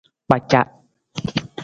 Kpaca. 0.25 0.61